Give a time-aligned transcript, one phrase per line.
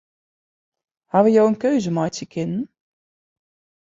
[1.11, 2.65] Hawwe jo in keuze meitsje kinnen?